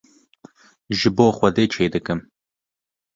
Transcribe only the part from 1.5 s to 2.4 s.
çê dikim.